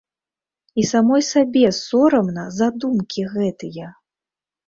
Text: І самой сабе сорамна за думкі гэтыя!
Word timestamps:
І 0.83 0.85
самой 0.91 1.21
сабе 1.33 1.65
сорамна 1.81 2.45
за 2.57 2.67
думкі 2.85 3.21
гэтыя! 3.37 3.87